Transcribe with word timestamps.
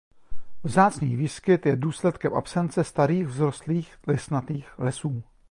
Vzácný 0.63 1.15
výskyt 1.15 1.65
je 1.65 1.75
důsledkem 1.75 2.33
absence 2.33 2.83
starých 2.83 3.27
vzrostlých 3.27 3.95
listnatých 4.07 4.79
lesů. 4.79 5.23